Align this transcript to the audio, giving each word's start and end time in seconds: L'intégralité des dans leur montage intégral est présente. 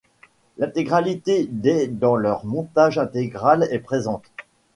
L'intégralité 0.57 1.45
des 1.47 1.85
dans 1.85 2.15
leur 2.15 2.43
montage 2.43 2.97
intégral 2.97 3.67
est 3.69 3.77
présente. 3.77 4.23